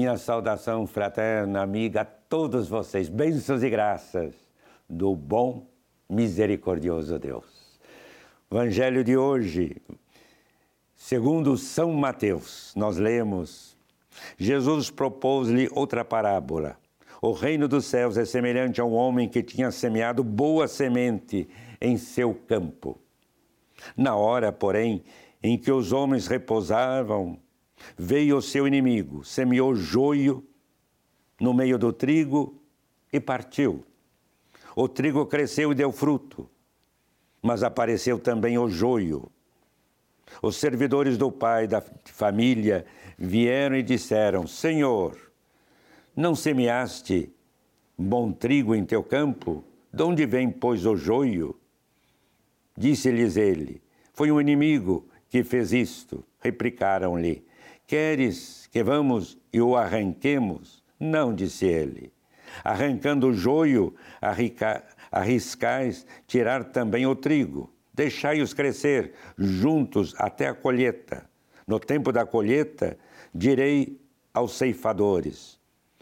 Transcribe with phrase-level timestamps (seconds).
[0.00, 3.10] minha saudação fraterna, amiga, a todos vocês.
[3.10, 4.34] Bênçãos e graças
[4.88, 5.66] do bom,
[6.08, 7.44] misericordioso Deus.
[8.50, 9.76] Evangelho de hoje,
[10.96, 13.76] segundo São Mateus, nós lemos:
[14.38, 16.78] Jesus propôs-lhe outra parábola.
[17.20, 21.46] O reino dos céus é semelhante a um homem que tinha semeado boa semente
[21.78, 22.98] em seu campo.
[23.94, 25.04] Na hora, porém,
[25.42, 27.38] em que os homens repousavam,
[27.96, 30.46] veio o seu inimigo, semeou joio
[31.40, 32.60] no meio do trigo
[33.12, 33.84] e partiu.
[34.76, 36.48] O trigo cresceu e deu fruto,
[37.42, 39.30] mas apareceu também o joio.
[40.42, 42.86] Os servidores do pai da família
[43.18, 45.18] vieram e disseram: Senhor,
[46.14, 47.32] não semeaste
[47.98, 49.64] bom trigo em teu campo?
[49.92, 51.58] De onde vem, pois, o joio?
[52.76, 53.82] Disse-lhes ele:
[54.12, 56.24] Foi um inimigo que fez isto.
[56.38, 57.44] Replicaram-lhe:
[57.90, 60.80] Queres que vamos e o arranquemos?
[60.96, 62.12] Não, disse ele.
[62.62, 63.92] Arrancando o joio,
[65.10, 67.68] arriscais tirar também o trigo.
[67.92, 71.28] Deixai-os crescer juntos até a colheita.
[71.66, 72.96] No tempo da colheita,
[73.34, 74.00] direi
[74.32, 75.58] aos ceifadores: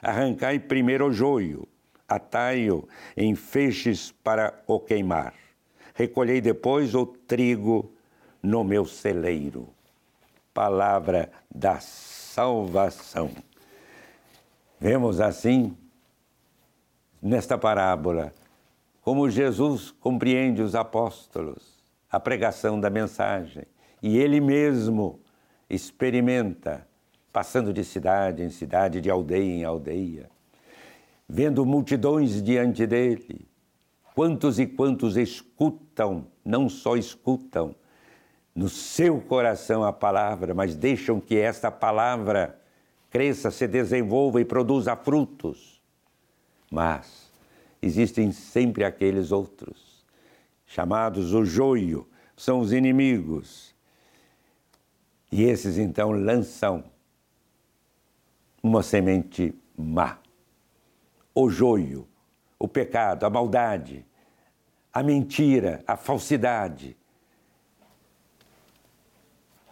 [0.00, 1.66] Arrancai primeiro o joio,
[2.06, 2.86] atai-o
[3.16, 5.34] em feixes para o queimar.
[5.96, 7.92] Recolhei depois o trigo
[8.40, 9.68] no meu celeiro.
[10.54, 13.30] Palavra da salvação.
[14.78, 15.76] Vemos assim,
[17.22, 18.32] nesta parábola,
[19.00, 23.64] como Jesus compreende os apóstolos, a pregação da mensagem,
[24.02, 25.20] e ele mesmo
[25.70, 26.86] experimenta,
[27.32, 30.28] passando de cidade em cidade, de aldeia em aldeia,
[31.28, 33.48] vendo multidões diante dele.
[34.14, 37.74] Quantos e quantos escutam, não só escutam,
[38.54, 42.60] no seu coração a palavra, mas deixam que esta palavra
[43.10, 45.82] cresça, se desenvolva e produza frutos.
[46.70, 47.30] Mas
[47.80, 50.04] existem sempre aqueles outros,
[50.66, 53.74] chamados o joio, são os inimigos.
[55.30, 56.84] E esses então lançam
[58.62, 60.18] uma semente má.
[61.34, 62.06] O joio,
[62.58, 64.06] o pecado, a maldade,
[64.92, 66.96] a mentira, a falsidade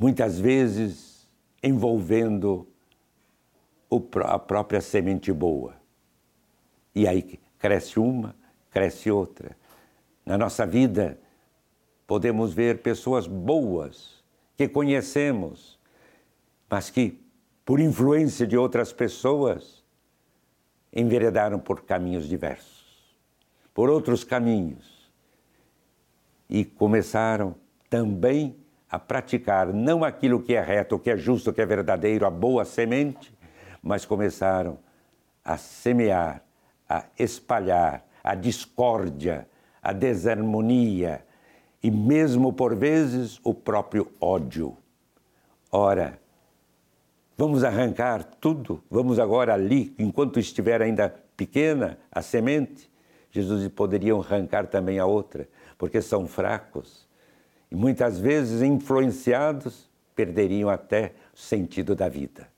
[0.01, 1.29] muitas vezes
[1.63, 2.67] envolvendo
[4.25, 5.77] a própria semente boa.
[6.95, 8.35] E aí cresce uma,
[8.71, 9.55] cresce outra.
[10.25, 11.21] Na nossa vida,
[12.07, 14.25] podemos ver pessoas boas
[14.57, 15.79] que conhecemos,
[16.69, 17.21] mas que,
[17.63, 19.85] por influência de outras pessoas,
[20.91, 23.15] enveredaram por caminhos diversos,
[23.75, 25.13] por outros caminhos,
[26.49, 27.55] e começaram
[27.91, 28.60] também
[28.91, 32.27] a praticar não aquilo que é reto, o que é justo, o que é verdadeiro,
[32.27, 33.33] a boa semente,
[33.83, 34.79] mas começaram
[35.45, 36.43] a semear,
[36.89, 39.49] a espalhar a discórdia,
[39.83, 41.25] a desarmonia
[41.83, 44.77] e mesmo por vezes o próprio ódio.
[45.73, 46.21] Ora,
[47.39, 52.91] vamos arrancar tudo, vamos agora ali, enquanto estiver ainda pequena a semente,
[53.31, 57.09] Jesus poderiam arrancar também a outra, porque são fracos
[57.71, 62.49] e muitas vezes influenciados, perderiam até o sentido da vida.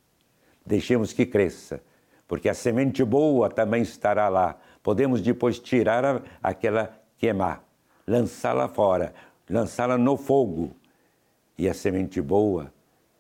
[0.65, 1.83] Deixemos que cresça,
[2.27, 4.57] porque a semente boa também estará lá.
[4.83, 7.63] Podemos depois tirar aquela queimar,
[8.07, 9.13] lançá-la fora,
[9.49, 10.75] lançá-la no fogo.
[11.59, 12.73] E a semente boa,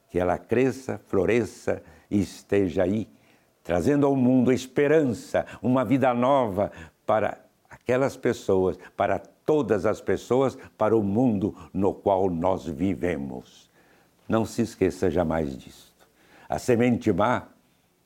[0.08, 3.08] que ela cresça, floresça e esteja aí,
[3.62, 6.72] trazendo ao mundo esperança, uma vida nova
[7.06, 7.38] para
[7.68, 13.70] aquelas pessoas, para todas as pessoas, para o mundo no qual nós vivemos.
[14.28, 16.08] Não se esqueça jamais disto.
[16.48, 17.48] A semente má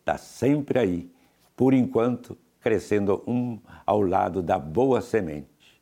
[0.01, 1.11] está sempre aí,
[1.57, 5.81] por enquanto, crescendo um ao lado da boa semente.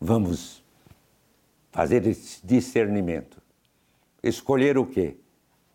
[0.00, 0.62] Vamos
[1.70, 3.42] fazer esse discernimento.
[4.22, 5.16] Escolher o quê?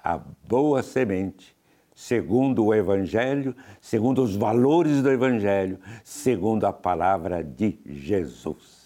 [0.03, 1.55] A boa semente
[1.95, 8.82] segundo o Evangelho, segundo os valores do Evangelho, segundo a palavra de Jesus.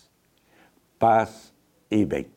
[1.00, 1.54] passe
[1.92, 2.37] et bec.